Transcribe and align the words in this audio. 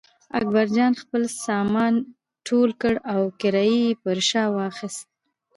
اکبرجان 0.37 0.93
خپل 1.01 1.21
سامان 1.45 1.93
ټول 2.47 2.69
کړ 2.81 2.93
او 3.13 3.21
کړایی 3.41 3.79
یې 3.85 3.99
پر 4.03 4.17
شا 4.29 4.43
واخیست. 4.57 5.05